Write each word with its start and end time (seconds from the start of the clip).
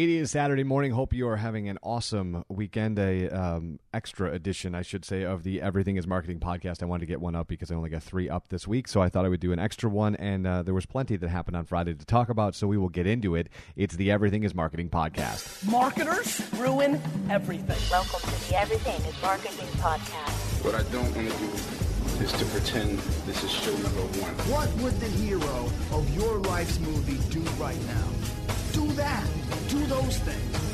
It 0.00 0.08
is 0.08 0.30
Saturday 0.30 0.64
morning. 0.64 0.92
Hope 0.92 1.12
you 1.12 1.28
are 1.28 1.36
having 1.36 1.68
an 1.68 1.78
awesome 1.82 2.42
weekend. 2.48 2.98
A 2.98 3.28
um, 3.28 3.80
extra 3.92 4.32
edition, 4.32 4.74
I 4.74 4.80
should 4.80 5.04
say, 5.04 5.24
of 5.24 5.42
the 5.42 5.60
Everything 5.60 5.96
Is 5.96 6.06
Marketing 6.06 6.40
podcast. 6.40 6.82
I 6.82 6.86
wanted 6.86 7.00
to 7.00 7.06
get 7.06 7.20
one 7.20 7.36
up 7.36 7.48
because 7.48 7.70
I 7.70 7.74
only 7.74 7.90
got 7.90 8.02
three 8.02 8.26
up 8.26 8.48
this 8.48 8.66
week, 8.66 8.88
so 8.88 9.02
I 9.02 9.10
thought 9.10 9.26
I 9.26 9.28
would 9.28 9.40
do 9.40 9.52
an 9.52 9.58
extra 9.58 9.90
one. 9.90 10.16
And 10.16 10.46
uh, 10.46 10.62
there 10.62 10.72
was 10.72 10.86
plenty 10.86 11.18
that 11.18 11.28
happened 11.28 11.58
on 11.58 11.66
Friday 11.66 11.92
to 11.92 12.06
talk 12.06 12.30
about, 12.30 12.54
so 12.54 12.66
we 12.66 12.78
will 12.78 12.88
get 12.88 13.06
into 13.06 13.34
it. 13.34 13.50
It's 13.76 13.94
the 13.94 14.10
Everything 14.10 14.42
Is 14.42 14.54
Marketing 14.54 14.88
podcast. 14.88 15.68
Marketers 15.70 16.50
ruin 16.54 16.98
everything. 17.28 17.76
Welcome 17.90 18.20
to 18.20 18.48
the 18.48 18.56
Everything 18.58 19.02
is 19.02 19.20
Marketing 19.20 19.68
podcast. 19.82 20.64
What 20.64 20.76
I 20.76 20.82
don't 20.84 21.14
want 21.14 21.30
to 21.30 21.36
do 21.36 22.24
is 22.24 22.32
to 22.32 22.46
pretend 22.46 23.00
this 23.26 23.44
is 23.44 23.50
show 23.50 23.72
number 23.72 24.00
one. 24.22 24.32
What 24.48 24.74
would 24.82 24.98
the 24.98 25.08
hero 25.08 25.70
of 25.92 26.08
your 26.16 26.38
life's 26.38 26.80
movie 26.80 27.18
do 27.28 27.40
right 27.62 27.78
now? 27.86 28.39
Do 28.72 28.86
that. 28.92 29.26
Do 29.68 29.84
those 29.86 30.18
things. 30.18 30.70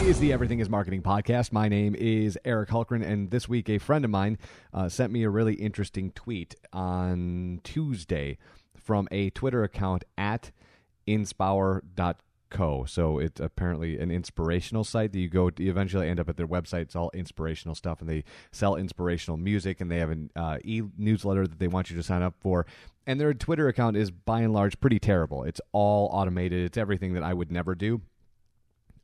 It 0.00 0.06
is 0.06 0.20
the 0.20 0.32
Everything 0.32 0.60
is 0.60 0.68
Marketing 0.68 1.02
podcast. 1.02 1.50
My 1.50 1.68
name 1.68 1.94
is 1.96 2.38
Eric 2.44 2.68
Hulkran, 2.68 3.04
and 3.04 3.30
this 3.30 3.48
week 3.48 3.68
a 3.68 3.78
friend 3.78 4.04
of 4.04 4.10
mine 4.10 4.38
uh, 4.72 4.88
sent 4.88 5.12
me 5.12 5.24
a 5.24 5.30
really 5.30 5.54
interesting 5.54 6.12
tweet 6.12 6.54
on 6.72 7.60
Tuesday 7.64 8.38
from 8.76 9.08
a 9.10 9.30
Twitter 9.30 9.64
account 9.64 10.04
at 10.16 10.52
inspower.co. 12.50 12.84
So 12.86 13.18
it's 13.18 13.40
apparently 13.40 13.98
an 13.98 14.10
inspirational 14.10 14.84
site 14.84 15.12
that 15.12 15.18
you 15.18 15.28
go 15.28 15.50
to, 15.50 15.62
you 15.62 15.70
eventually 15.70 16.08
end 16.08 16.20
up 16.20 16.28
at 16.28 16.36
their 16.36 16.46
website. 16.46 16.82
It's 16.82 16.96
all 16.96 17.10
inspirational 17.14 17.74
stuff, 17.74 18.00
and 18.00 18.08
they 18.08 18.24
sell 18.52 18.76
inspirational 18.76 19.36
music, 19.36 19.80
and 19.80 19.90
they 19.90 19.98
have 19.98 20.10
an 20.10 20.30
uh, 20.36 20.58
e 20.64 20.82
newsletter 20.96 21.46
that 21.46 21.58
they 21.58 21.68
want 21.68 21.90
you 21.90 21.96
to 21.96 22.02
sign 22.02 22.22
up 22.22 22.34
for. 22.40 22.66
And 23.06 23.20
their 23.20 23.32
Twitter 23.32 23.68
account 23.68 23.96
is 23.96 24.10
by 24.10 24.40
and 24.40 24.52
large 24.52 24.80
pretty 24.80 24.98
terrible. 24.98 25.44
It's 25.44 25.60
all 25.72 26.10
automated. 26.12 26.64
It's 26.64 26.78
everything 26.78 27.14
that 27.14 27.22
I 27.22 27.34
would 27.34 27.50
never 27.50 27.74
do 27.74 28.02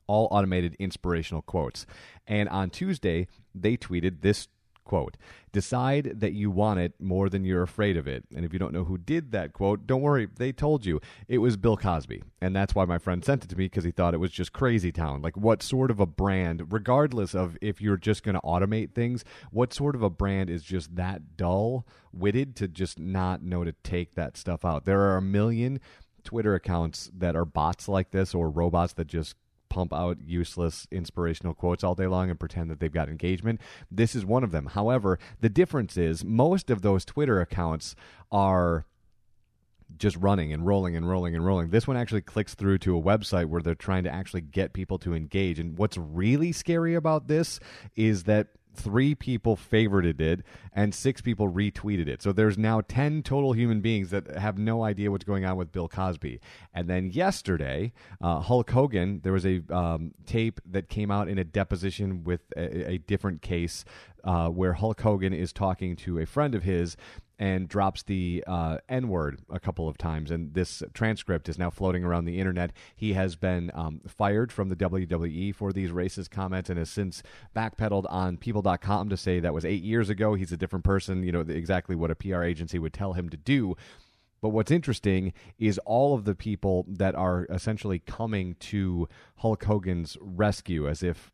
all 0.06 0.28
automated 0.30 0.76
inspirational 0.78 1.40
quotes. 1.40 1.86
And 2.26 2.46
on 2.50 2.68
Tuesday, 2.68 3.26
they 3.54 3.78
tweeted 3.78 4.20
this 4.20 4.48
quote 4.84 5.16
Decide 5.52 6.20
that 6.20 6.32
you 6.32 6.50
want 6.50 6.80
it 6.80 6.94
more 7.00 7.28
than 7.28 7.44
you're 7.44 7.62
afraid 7.62 7.96
of 7.96 8.08
it. 8.08 8.24
And 8.34 8.44
if 8.44 8.52
you 8.52 8.58
don't 8.58 8.72
know 8.72 8.84
who 8.84 8.98
did 8.98 9.30
that 9.32 9.52
quote, 9.52 9.86
don't 9.86 10.02
worry, 10.02 10.28
they 10.36 10.50
told 10.50 10.84
you. 10.84 11.00
It 11.28 11.38
was 11.38 11.56
Bill 11.56 11.76
Cosby. 11.76 12.24
And 12.40 12.56
that's 12.56 12.74
why 12.74 12.84
my 12.84 12.98
friend 12.98 13.24
sent 13.24 13.44
it 13.44 13.50
to 13.50 13.56
me 13.56 13.66
because 13.66 13.84
he 13.84 13.92
thought 13.92 14.14
it 14.14 14.20
was 14.20 14.32
just 14.32 14.52
crazy 14.52 14.90
town. 14.90 15.22
Like, 15.22 15.36
what 15.36 15.62
sort 15.62 15.90
of 15.92 16.00
a 16.00 16.06
brand, 16.06 16.72
regardless 16.72 17.34
of 17.34 17.56
if 17.62 17.80
you're 17.80 17.96
just 17.96 18.24
going 18.24 18.34
to 18.34 18.40
automate 18.40 18.94
things, 18.94 19.24
what 19.52 19.72
sort 19.72 19.94
of 19.94 20.02
a 20.02 20.10
brand 20.10 20.50
is 20.50 20.64
just 20.64 20.96
that 20.96 21.36
dull 21.36 21.86
witted 22.12 22.56
to 22.56 22.66
just 22.66 22.98
not 22.98 23.42
know 23.42 23.62
to 23.62 23.72
take 23.84 24.14
that 24.16 24.36
stuff 24.36 24.64
out? 24.64 24.84
There 24.84 25.00
are 25.00 25.16
a 25.16 25.22
million. 25.22 25.80
Twitter 26.24 26.54
accounts 26.54 27.10
that 27.16 27.36
are 27.36 27.44
bots 27.44 27.86
like 27.86 28.10
this 28.10 28.34
or 28.34 28.48
robots 28.48 28.94
that 28.94 29.06
just 29.06 29.36
pump 29.74 29.92
out 29.92 30.18
useless 30.24 30.86
inspirational 30.92 31.52
quotes 31.52 31.82
all 31.82 31.96
day 31.96 32.06
long 32.06 32.30
and 32.30 32.38
pretend 32.38 32.70
that 32.70 32.78
they've 32.78 32.92
got 32.92 33.08
engagement. 33.08 33.60
This 33.90 34.14
is 34.14 34.24
one 34.24 34.44
of 34.44 34.52
them. 34.52 34.66
However, 34.66 35.18
the 35.40 35.48
difference 35.48 35.96
is 35.96 36.24
most 36.24 36.70
of 36.70 36.82
those 36.82 37.04
Twitter 37.04 37.40
accounts 37.40 37.96
are 38.30 38.86
just 39.98 40.16
running 40.16 40.52
and 40.52 40.64
rolling 40.64 40.94
and 40.96 41.08
rolling 41.08 41.34
and 41.34 41.44
rolling. 41.44 41.70
This 41.70 41.88
one 41.88 41.96
actually 41.96 42.20
clicks 42.20 42.54
through 42.54 42.78
to 42.78 42.96
a 42.96 43.02
website 43.02 43.46
where 43.46 43.60
they're 43.60 43.74
trying 43.74 44.04
to 44.04 44.14
actually 44.14 44.42
get 44.42 44.72
people 44.72 44.98
to 45.00 45.12
engage. 45.12 45.58
And 45.58 45.76
what's 45.76 45.98
really 45.98 46.52
scary 46.52 46.94
about 46.94 47.26
this 47.26 47.58
is 47.96 48.24
that 48.24 48.48
three 48.74 49.14
people 49.14 49.56
favorited 49.56 50.20
it 50.20 50.40
and 50.72 50.94
six 50.94 51.20
people 51.20 51.50
retweeted 51.50 52.08
it. 52.08 52.22
So 52.22 52.32
there's 52.32 52.58
now 52.58 52.80
10 52.80 53.22
total 53.22 53.52
human 53.52 53.80
beings 53.80 54.10
that 54.10 54.36
have 54.36 54.58
no 54.58 54.82
idea 54.82 55.10
what's 55.10 55.24
going 55.24 55.44
on 55.44 55.56
with 55.56 55.72
Bill 55.72 55.88
Cosby. 55.88 56.40
And 56.72 56.88
then 56.88 57.10
yesterday, 57.10 57.92
uh, 58.20 58.40
Hulk 58.40 58.70
Hogan, 58.70 59.20
there 59.22 59.32
was 59.32 59.46
a 59.46 59.62
um, 59.70 60.12
tape 60.26 60.60
that 60.66 60.88
came 60.88 61.10
out 61.10 61.28
in 61.28 61.38
a 61.38 61.44
deposition 61.44 62.24
with 62.24 62.40
a, 62.56 62.92
a 62.92 62.98
different 62.98 63.42
case 63.42 63.84
uh, 64.24 64.48
where 64.48 64.72
Hulk 64.72 65.00
Hogan 65.00 65.32
is 65.32 65.52
talking 65.52 65.96
to 65.96 66.18
a 66.18 66.26
friend 66.26 66.54
of 66.54 66.62
his 66.62 66.96
and 67.38 67.68
drops 67.68 68.02
the 68.02 68.44
uh, 68.46 68.78
N 68.88 69.08
word 69.08 69.40
a 69.50 69.58
couple 69.58 69.88
of 69.88 69.98
times. 69.98 70.30
And 70.30 70.54
this 70.54 70.82
transcript 70.92 71.48
is 71.48 71.58
now 71.58 71.70
floating 71.70 72.04
around 72.04 72.24
the 72.24 72.38
internet. 72.38 72.72
He 72.94 73.14
has 73.14 73.36
been 73.36 73.70
um, 73.74 74.00
fired 74.06 74.52
from 74.52 74.68
the 74.68 74.76
WWE 74.76 75.54
for 75.54 75.72
these 75.72 75.90
racist 75.90 76.30
comments 76.30 76.70
and 76.70 76.78
has 76.78 76.90
since 76.90 77.22
backpedaled 77.54 78.06
on 78.08 78.36
people.com 78.36 79.08
to 79.08 79.16
say 79.16 79.40
that 79.40 79.54
was 79.54 79.64
eight 79.64 79.82
years 79.82 80.08
ago. 80.10 80.34
He's 80.34 80.52
a 80.52 80.56
different 80.56 80.84
person, 80.84 81.22
you 81.22 81.32
know, 81.32 81.40
exactly 81.40 81.96
what 81.96 82.10
a 82.10 82.14
PR 82.14 82.42
agency 82.42 82.78
would 82.78 82.92
tell 82.92 83.14
him 83.14 83.28
to 83.30 83.36
do. 83.36 83.76
But 84.44 84.50
what's 84.50 84.70
interesting 84.70 85.32
is 85.58 85.78
all 85.86 86.14
of 86.14 86.26
the 86.26 86.34
people 86.34 86.84
that 86.86 87.14
are 87.14 87.46
essentially 87.48 87.98
coming 87.98 88.56
to 88.60 89.08
Hulk 89.36 89.64
Hogan's 89.64 90.18
rescue 90.20 90.86
as 90.86 91.02
if 91.02 91.32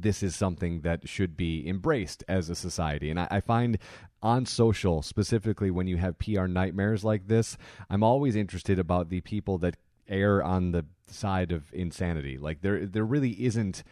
this 0.00 0.22
is 0.22 0.34
something 0.34 0.80
that 0.80 1.08
should 1.08 1.36
be 1.36 1.66
embraced 1.68 2.24
as 2.28 2.50
a 2.50 2.54
society. 2.54 3.10
And 3.10 3.20
I, 3.20 3.28
I, 3.30 3.40
find 3.40 3.78
on 4.22 4.46
social, 4.46 5.02
specifically 5.02 5.70
when 5.70 5.86
you 5.86 5.96
have 5.98 6.18
PR 6.18 6.46
nightmares 6.46 7.04
like 7.04 7.28
this, 7.28 7.56
I'm 7.88 8.02
always 8.02 8.36
interested 8.36 8.78
about 8.78 9.08
the 9.08 9.20
people 9.20 9.58
that 9.58 9.76
err 10.08 10.42
on 10.42 10.72
the 10.72 10.84
side 11.06 11.52
of 11.52 11.72
insanity. 11.72 12.38
Like 12.38 12.62
there, 12.62 12.86
there 12.86 13.04
really 13.04 13.44
isn't. 13.44 13.82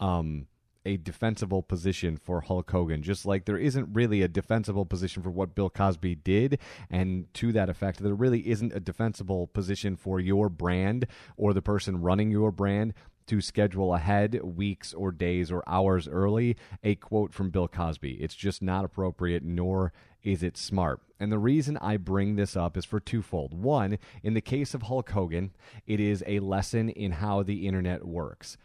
Um, 0.00 0.46
a 0.84 0.96
defensible 0.96 1.62
position 1.62 2.16
for 2.16 2.40
Hulk 2.40 2.70
Hogan, 2.70 3.02
just 3.02 3.24
like 3.24 3.44
there 3.44 3.58
isn't 3.58 3.92
really 3.92 4.22
a 4.22 4.28
defensible 4.28 4.84
position 4.84 5.22
for 5.22 5.30
what 5.30 5.54
Bill 5.54 5.70
Cosby 5.70 6.16
did. 6.16 6.58
And 6.90 7.32
to 7.34 7.52
that 7.52 7.68
effect, 7.68 8.02
there 8.02 8.14
really 8.14 8.48
isn't 8.48 8.72
a 8.72 8.80
defensible 8.80 9.46
position 9.46 9.96
for 9.96 10.18
your 10.18 10.48
brand 10.48 11.06
or 11.36 11.52
the 11.54 11.62
person 11.62 12.00
running 12.00 12.30
your 12.30 12.50
brand 12.50 12.94
to 13.26 13.40
schedule 13.40 13.94
ahead 13.94 14.40
weeks 14.42 14.92
or 14.92 15.12
days 15.12 15.50
or 15.50 15.62
hours 15.66 16.08
early 16.08 16.56
a 16.82 16.94
quote 16.94 17.32
from 17.32 17.50
Bill 17.50 17.68
Cosby. 17.68 18.12
It's 18.14 18.34
just 18.34 18.62
not 18.62 18.84
appropriate, 18.84 19.42
nor 19.42 19.92
is 20.22 20.42
it 20.42 20.56
smart. 20.56 21.00
And 21.18 21.30
the 21.30 21.38
reason 21.38 21.76
I 21.78 21.96
bring 21.96 22.36
this 22.36 22.56
up 22.56 22.76
is 22.76 22.84
for 22.84 23.00
twofold. 23.00 23.54
One, 23.54 23.98
in 24.22 24.34
the 24.34 24.40
case 24.40 24.74
of 24.74 24.82
Hulk 24.82 25.10
Hogan, 25.10 25.52
it 25.86 26.00
is 26.00 26.22
a 26.26 26.40
lesson 26.40 26.88
in 26.88 27.12
how 27.12 27.42
the 27.42 27.66
internet 27.66 28.04
works 28.04 28.56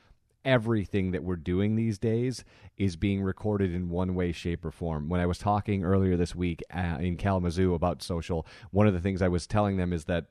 everything 0.48 1.12
that 1.12 1.24
we're 1.24 1.36
doing 1.36 1.76
these 1.76 2.00
days 2.00 2.46
is 2.78 2.96
being 2.96 3.22
recorded 3.22 3.74
in 3.74 3.90
one 3.90 4.16
way, 4.16 4.32
shape, 4.32 4.64
or 4.64 4.72
form. 4.72 5.10
When 5.10 5.20
I 5.20 5.26
was 5.26 5.38
talking 5.38 5.84
earlier 5.84 6.16
this 6.16 6.34
week 6.34 6.64
uh, 6.74 6.98
in 7.02 7.18
Kalamazoo 7.18 7.74
about 7.74 8.02
social, 8.02 8.48
one 8.72 8.88
of 8.88 8.94
the 8.94 9.02
things 9.02 9.22
I 9.22 9.28
was 9.28 9.46
telling 9.46 9.76
them 9.76 9.92
is 9.92 10.06
that 10.06 10.28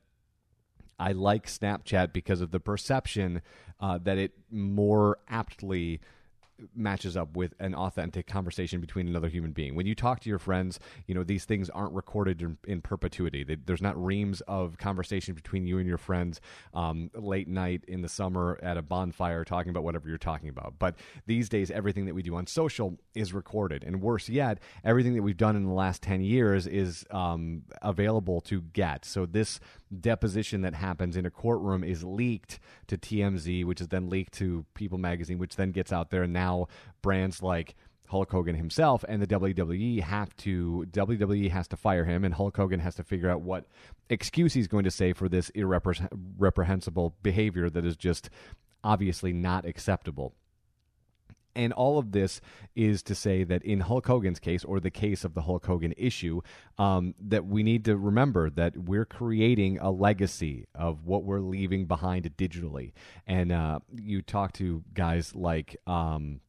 I 0.99 1.11
like 1.11 1.47
Snapchat 1.47 2.13
because 2.13 2.41
of 2.41 2.51
the 2.51 2.59
perception 2.59 3.41
uh, 3.79 3.99
that 3.99 4.17
it 4.17 4.31
more 4.51 5.19
aptly 5.27 6.01
matches 6.75 7.15
up 7.15 7.35
with 7.35 7.53
an 7.59 7.75
authentic 7.75 8.27
conversation 8.27 8.81
between 8.81 9.07
another 9.07 9.29
human 9.29 9.51
being. 9.51 9.75
When 9.75 9.85
you 9.85 9.95
talk 9.95 10.19
to 10.21 10.29
your 10.29 10.39
friends, 10.39 10.79
you 11.05 11.13
know, 11.13 11.23
these 11.23 11.45
things 11.45 11.69
aren't 11.69 11.93
recorded 11.93 12.41
in, 12.41 12.57
in 12.67 12.81
perpetuity. 12.81 13.43
They, 13.43 13.55
there's 13.55 13.81
not 13.81 14.03
reams 14.03 14.41
of 14.41 14.77
conversation 14.77 15.33
between 15.33 15.67
you 15.67 15.77
and 15.77 15.87
your 15.87 15.97
friends 15.97 16.41
um, 16.73 17.11
late 17.13 17.47
night 17.47 17.83
in 17.87 18.01
the 18.01 18.09
summer 18.09 18.59
at 18.61 18.77
a 18.77 18.81
bonfire 18.81 19.43
talking 19.43 19.69
about 19.69 19.83
whatever 19.83 20.09
you're 20.09 20.17
talking 20.17 20.49
about. 20.49 20.75
But 20.79 20.95
these 21.25 21.49
days, 21.49 21.71
everything 21.71 22.05
that 22.05 22.15
we 22.15 22.23
do 22.23 22.35
on 22.35 22.47
social 22.47 22.97
is 23.13 23.33
recorded. 23.33 23.83
And 23.83 24.01
worse 24.01 24.29
yet, 24.29 24.59
everything 24.83 25.13
that 25.15 25.21
we've 25.21 25.37
done 25.37 25.55
in 25.55 25.65
the 25.65 25.73
last 25.73 26.01
10 26.01 26.21
years 26.21 26.67
is 26.67 27.05
um, 27.11 27.63
available 27.81 28.41
to 28.41 28.61
get. 28.61 29.05
So 29.05 29.25
this 29.25 29.59
deposition 30.01 30.61
that 30.61 30.73
happens 30.73 31.15
in 31.15 31.25
a 31.25 31.31
courtroom 31.31 31.83
is 31.83 32.03
leaked 32.03 32.59
to 32.87 32.97
TMZ, 32.97 33.65
which 33.65 33.81
is 33.81 33.87
then 33.87 34.09
leaked 34.09 34.33
to 34.33 34.65
People 34.73 34.97
Magazine, 34.97 35.37
which 35.37 35.55
then 35.55 35.71
gets 35.71 35.91
out 35.91 36.09
there. 36.09 36.23
And 36.23 36.33
now 36.33 36.67
brands 37.01 37.41
like 37.41 37.75
Hulk 38.07 38.31
Hogan 38.31 38.55
himself 38.55 39.03
and 39.07 39.21
the 39.21 39.27
WWE 39.27 40.01
have 40.01 40.35
to 40.37 40.85
WWE 40.91 41.51
has 41.51 41.67
to 41.69 41.77
fire 41.77 42.05
him, 42.05 42.23
and 42.23 42.33
Hulk 42.33 42.55
Hogan 42.55 42.79
has 42.79 42.95
to 42.95 43.03
figure 43.03 43.29
out 43.29 43.41
what 43.41 43.65
excuse 44.09 44.53
he's 44.53 44.67
going 44.67 44.85
to 44.85 44.91
say 44.91 45.13
for 45.13 45.27
this 45.27 45.49
irreprehensible 45.49 47.15
behavior 47.21 47.69
that 47.69 47.85
is 47.85 47.97
just 47.97 48.29
obviously 48.83 49.33
not 49.33 49.65
acceptable. 49.65 50.33
And 51.57 51.73
all 51.73 51.97
of 51.97 52.11
this 52.11 52.39
is 52.75 53.01
to 53.03 53.15
say 53.15 53.43
that 53.43 53.63
in 53.63 53.81
Hulk 53.81 54.05
Hogan's 54.05 54.39
case, 54.39 54.63
or 54.63 54.79
the 54.79 54.91
case 54.91 55.25
of 55.25 55.33
the 55.33 55.41
Hulk 55.41 55.65
Hogan 55.65 55.93
issue, 55.97 56.41
um, 56.77 57.15
that 57.19 57.47
we 57.47 57.63
need 57.63 57.83
to 57.85 57.97
remember 57.97 58.49
that 58.51 58.77
we're 58.77 59.05
creating 59.05 59.79
a 59.79 59.89
legacy 59.89 60.67
of 60.75 61.05
what 61.05 61.23
we're 61.23 61.41
leaving 61.41 61.87
behind 61.87 62.25
digitally. 62.37 62.93
And 63.25 63.51
uh, 63.51 63.79
you 63.91 64.21
talk 64.21 64.53
to 64.53 64.83
guys 64.93 65.35
like. 65.35 65.75
Um, 65.87 66.41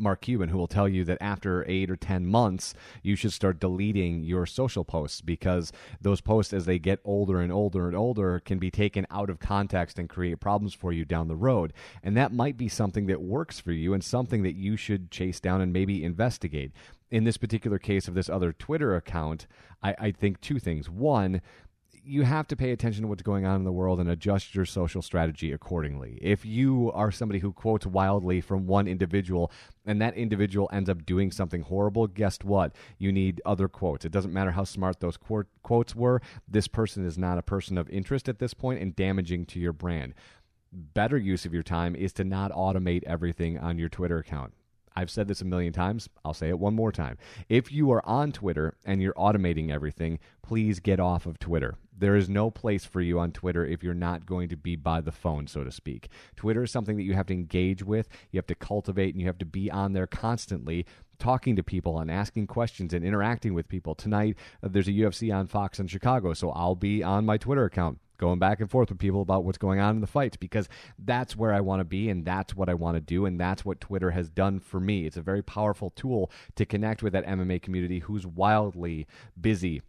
Mark 0.00 0.22
Cuban, 0.22 0.48
who 0.48 0.58
will 0.58 0.66
tell 0.66 0.88
you 0.88 1.04
that 1.04 1.18
after 1.20 1.64
eight 1.68 1.90
or 1.90 1.96
10 1.96 2.26
months, 2.26 2.74
you 3.02 3.14
should 3.16 3.32
start 3.32 3.60
deleting 3.60 4.24
your 4.24 4.46
social 4.46 4.84
posts 4.84 5.20
because 5.20 5.72
those 6.00 6.20
posts, 6.20 6.52
as 6.52 6.64
they 6.64 6.78
get 6.78 7.00
older 7.04 7.40
and 7.40 7.52
older 7.52 7.86
and 7.86 7.96
older, 7.96 8.40
can 8.40 8.58
be 8.58 8.70
taken 8.70 9.06
out 9.10 9.30
of 9.30 9.38
context 9.38 9.98
and 9.98 10.08
create 10.08 10.40
problems 10.40 10.74
for 10.74 10.92
you 10.92 11.04
down 11.04 11.28
the 11.28 11.36
road. 11.36 11.72
And 12.02 12.16
that 12.16 12.32
might 12.32 12.56
be 12.56 12.68
something 12.68 13.06
that 13.06 13.20
works 13.20 13.60
for 13.60 13.72
you 13.72 13.92
and 13.92 14.02
something 14.02 14.42
that 14.42 14.56
you 14.56 14.76
should 14.76 15.10
chase 15.10 15.40
down 15.40 15.60
and 15.60 15.72
maybe 15.72 16.02
investigate. 16.02 16.72
In 17.10 17.24
this 17.24 17.36
particular 17.36 17.78
case 17.78 18.08
of 18.08 18.14
this 18.14 18.28
other 18.28 18.52
Twitter 18.52 18.94
account, 18.94 19.46
I, 19.82 19.94
I 19.98 20.10
think 20.12 20.40
two 20.40 20.58
things. 20.58 20.88
One, 20.88 21.40
you 22.04 22.22
have 22.22 22.46
to 22.48 22.56
pay 22.56 22.70
attention 22.70 23.02
to 23.02 23.08
what's 23.08 23.22
going 23.22 23.44
on 23.44 23.56
in 23.56 23.64
the 23.64 23.72
world 23.72 24.00
and 24.00 24.08
adjust 24.08 24.54
your 24.54 24.64
social 24.64 25.02
strategy 25.02 25.52
accordingly. 25.52 26.18
If 26.20 26.44
you 26.44 26.90
are 26.94 27.10
somebody 27.10 27.40
who 27.40 27.52
quotes 27.52 27.86
wildly 27.86 28.40
from 28.40 28.66
one 28.66 28.86
individual 28.86 29.50
and 29.84 30.00
that 30.00 30.14
individual 30.14 30.68
ends 30.72 30.88
up 30.88 31.04
doing 31.04 31.30
something 31.30 31.62
horrible, 31.62 32.06
guess 32.06 32.38
what? 32.42 32.74
You 32.98 33.12
need 33.12 33.40
other 33.44 33.68
quotes. 33.68 34.04
It 34.04 34.12
doesn't 34.12 34.32
matter 34.32 34.52
how 34.52 34.64
smart 34.64 35.00
those 35.00 35.16
qu- 35.16 35.46
quotes 35.62 35.94
were. 35.94 36.20
This 36.48 36.68
person 36.68 37.04
is 37.04 37.18
not 37.18 37.38
a 37.38 37.42
person 37.42 37.78
of 37.78 37.88
interest 37.90 38.28
at 38.28 38.38
this 38.38 38.54
point 38.54 38.80
and 38.80 38.96
damaging 38.96 39.46
to 39.46 39.60
your 39.60 39.72
brand. 39.72 40.14
Better 40.72 41.18
use 41.18 41.44
of 41.44 41.54
your 41.54 41.62
time 41.62 41.94
is 41.94 42.12
to 42.14 42.24
not 42.24 42.52
automate 42.52 43.02
everything 43.04 43.58
on 43.58 43.78
your 43.78 43.88
Twitter 43.88 44.18
account. 44.18 44.52
I've 45.00 45.10
said 45.10 45.28
this 45.28 45.40
a 45.40 45.46
million 45.46 45.72
times. 45.72 46.10
I'll 46.26 46.34
say 46.34 46.50
it 46.50 46.58
one 46.58 46.74
more 46.74 46.92
time. 46.92 47.16
If 47.48 47.72
you 47.72 47.90
are 47.90 48.06
on 48.06 48.32
Twitter 48.32 48.74
and 48.84 49.00
you're 49.00 49.14
automating 49.14 49.70
everything, 49.70 50.18
please 50.42 50.78
get 50.78 51.00
off 51.00 51.24
of 51.24 51.38
Twitter. 51.38 51.76
There 51.96 52.16
is 52.16 52.28
no 52.28 52.50
place 52.50 52.84
for 52.84 53.00
you 53.00 53.18
on 53.18 53.32
Twitter 53.32 53.64
if 53.64 53.82
you're 53.82 53.94
not 53.94 54.26
going 54.26 54.50
to 54.50 54.58
be 54.58 54.76
by 54.76 55.00
the 55.00 55.10
phone, 55.10 55.46
so 55.46 55.64
to 55.64 55.72
speak. 55.72 56.10
Twitter 56.36 56.64
is 56.64 56.70
something 56.70 56.98
that 56.98 57.04
you 57.04 57.14
have 57.14 57.28
to 57.28 57.34
engage 57.34 57.82
with, 57.82 58.10
you 58.30 58.36
have 58.36 58.46
to 58.48 58.54
cultivate, 58.54 59.14
and 59.14 59.22
you 59.22 59.26
have 59.26 59.38
to 59.38 59.46
be 59.46 59.70
on 59.70 59.94
there 59.94 60.06
constantly 60.06 60.84
talking 61.18 61.56
to 61.56 61.62
people 61.62 61.98
and 61.98 62.10
asking 62.10 62.46
questions 62.46 62.92
and 62.92 63.02
interacting 63.02 63.54
with 63.54 63.68
people. 63.68 63.94
Tonight, 63.94 64.36
uh, 64.62 64.68
there's 64.70 64.88
a 64.88 64.92
UFC 64.92 65.34
on 65.34 65.46
Fox 65.46 65.78
in 65.78 65.86
Chicago, 65.86 66.34
so 66.34 66.50
I'll 66.50 66.74
be 66.74 67.02
on 67.02 67.24
my 67.24 67.38
Twitter 67.38 67.64
account 67.64 68.00
going 68.20 68.38
back 68.38 68.60
and 68.60 68.70
forth 68.70 68.90
with 68.90 68.98
people 68.98 69.22
about 69.22 69.44
what's 69.44 69.58
going 69.58 69.80
on 69.80 69.96
in 69.96 70.00
the 70.00 70.06
fights 70.06 70.36
because 70.36 70.68
that's 70.98 71.36
where 71.36 71.52
I 71.52 71.60
want 71.60 71.80
to 71.80 71.84
be 71.84 72.08
and 72.08 72.24
that's 72.24 72.54
what 72.54 72.68
I 72.68 72.74
want 72.74 72.96
to 72.96 73.00
do 73.00 73.26
and 73.26 73.40
that's 73.40 73.64
what 73.64 73.80
Twitter 73.80 74.12
has 74.12 74.30
done 74.30 74.60
for 74.60 74.78
me. 74.78 75.06
It's 75.06 75.16
a 75.16 75.22
very 75.22 75.42
powerful 75.42 75.90
tool 75.90 76.30
to 76.54 76.64
connect 76.64 77.02
with 77.02 77.12
that 77.14 77.26
MMA 77.26 77.62
community 77.62 77.98
who's 78.00 78.26
wildly 78.26 79.06
busy 79.40 79.82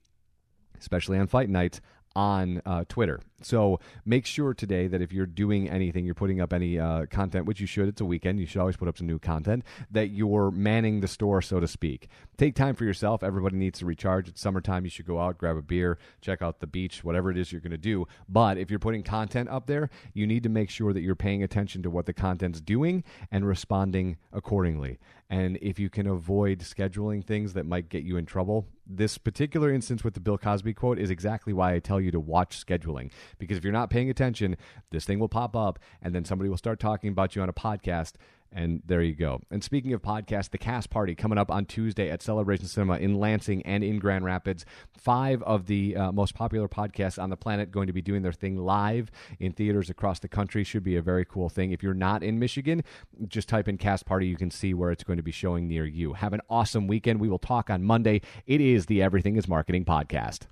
especially 0.79 1.17
on 1.17 1.27
fight 1.27 1.49
nights 1.49 1.79
on 2.15 2.61
uh, 2.65 2.83
Twitter. 2.89 3.21
So 3.45 3.79
make 4.05 4.25
sure 4.25 4.53
today 4.53 4.87
that 4.87 5.01
if 5.01 5.11
you're 5.11 5.25
doing 5.25 5.69
anything, 5.69 6.05
you're 6.05 6.15
putting 6.15 6.41
up 6.41 6.53
any 6.53 6.79
uh, 6.79 7.05
content, 7.07 7.45
which 7.45 7.59
you 7.59 7.67
should, 7.67 7.87
it's 7.87 8.01
a 8.01 8.05
weekend, 8.05 8.39
you 8.39 8.45
should 8.45 8.59
always 8.59 8.77
put 8.77 8.87
up 8.87 8.97
some 8.97 9.07
new 9.07 9.19
content, 9.19 9.63
that 9.89 10.09
you're 10.09 10.51
manning 10.51 11.01
the 11.01 11.07
store, 11.07 11.41
so 11.41 11.59
to 11.59 11.67
speak. 11.67 12.07
Take 12.37 12.55
time 12.55 12.75
for 12.75 12.85
yourself. 12.85 13.23
Everybody 13.23 13.57
needs 13.57 13.79
to 13.79 13.85
recharge. 13.85 14.27
It's 14.27 14.41
summertime. 14.41 14.83
You 14.83 14.89
should 14.89 15.05
go 15.05 15.19
out, 15.19 15.37
grab 15.37 15.57
a 15.57 15.61
beer, 15.61 15.97
check 16.21 16.41
out 16.41 16.59
the 16.59 16.67
beach, 16.67 17.03
whatever 17.03 17.29
it 17.29 17.37
is 17.37 17.51
you're 17.51 17.61
going 17.61 17.71
to 17.71 17.77
do. 17.77 18.07
But 18.27 18.57
if 18.57 18.69
you're 18.69 18.79
putting 18.79 19.03
content 19.03 19.49
up 19.49 19.67
there, 19.67 19.89
you 20.13 20.25
need 20.25 20.43
to 20.43 20.49
make 20.49 20.69
sure 20.69 20.93
that 20.93 21.01
you're 21.01 21.15
paying 21.15 21.43
attention 21.43 21.83
to 21.83 21.89
what 21.89 22.05
the 22.05 22.13
content's 22.13 22.61
doing 22.61 23.03
and 23.31 23.45
responding 23.45 24.17
accordingly. 24.33 24.99
And 25.29 25.57
if 25.61 25.79
you 25.79 25.89
can 25.89 26.07
avoid 26.07 26.59
scheduling 26.59 27.23
things 27.23 27.53
that 27.53 27.65
might 27.65 27.87
get 27.87 28.03
you 28.03 28.17
in 28.17 28.25
trouble, 28.25 28.67
this 28.85 29.17
particular 29.17 29.71
instance 29.71 30.03
with 30.03 30.13
the 30.13 30.19
Bill 30.19 30.37
Cosby 30.37 30.73
quote 30.73 30.99
is 30.99 31.09
exactly 31.09 31.53
why 31.53 31.73
I 31.73 31.79
tell 31.79 32.01
you 32.01 32.11
to 32.11 32.19
watch 32.19 32.63
scheduling. 32.65 33.11
Because 33.39 33.57
if 33.57 33.63
you're 33.63 33.73
not 33.73 33.89
paying 33.89 34.09
attention, 34.09 34.57
this 34.91 35.05
thing 35.05 35.19
will 35.19 35.29
pop 35.29 35.55
up 35.55 35.79
and 36.01 36.13
then 36.13 36.25
somebody 36.25 36.49
will 36.49 36.57
start 36.57 36.79
talking 36.79 37.09
about 37.11 37.35
you 37.35 37.41
on 37.41 37.49
a 37.49 37.53
podcast 37.53 38.13
and 38.53 38.81
there 38.85 39.01
you 39.01 39.15
go. 39.15 39.41
And 39.49 39.63
speaking 39.63 39.93
of 39.93 40.01
podcasts, 40.01 40.49
the 40.49 40.57
cast 40.57 40.89
party 40.89 41.15
coming 41.15 41.37
up 41.37 41.49
on 41.49 41.65
Tuesday 41.65 42.09
at 42.09 42.21
Celebration 42.21 42.67
Cinema 42.67 42.97
in 42.97 43.15
Lansing 43.15 43.65
and 43.65 43.83
in 43.83 43.97
Grand 43.99 44.25
Rapids. 44.25 44.65
Five 44.97 45.41
of 45.43 45.67
the 45.67 45.95
uh, 45.95 46.11
most 46.11 46.35
popular 46.35 46.67
podcasts 46.67 47.21
on 47.21 47.29
the 47.29 47.37
planet 47.37 47.71
going 47.71 47.87
to 47.87 47.93
be 47.93 48.01
doing 48.01 48.21
their 48.21 48.33
thing 48.33 48.57
live 48.57 49.09
in 49.39 49.53
theaters 49.53 49.89
across 49.89 50.19
the 50.19 50.27
country. 50.27 50.63
Should 50.63 50.83
be 50.83 50.97
a 50.97 51.01
very 51.01 51.25
cool 51.25 51.49
thing. 51.49 51.71
If 51.71 51.81
you're 51.81 51.93
not 51.93 52.23
in 52.23 52.39
Michigan, 52.39 52.83
just 53.27 53.47
type 53.47 53.67
in 53.67 53.77
cast 53.77 54.05
party. 54.05 54.27
You 54.27 54.37
can 54.37 54.51
see 54.51 54.73
where 54.73 54.91
it's 54.91 55.03
going 55.03 55.17
to 55.17 55.23
be 55.23 55.31
showing 55.31 55.67
near 55.67 55.85
you. 55.85 56.13
Have 56.13 56.33
an 56.33 56.41
awesome 56.49 56.87
weekend. 56.87 57.21
We 57.21 57.29
will 57.29 57.39
talk 57.39 57.69
on 57.69 57.83
Monday. 57.83 58.21
It 58.45 58.59
is 58.59 58.87
the 58.87 59.01
Everything 59.01 59.37
is 59.37 59.47
Marketing 59.47 59.85
podcast. 59.85 60.47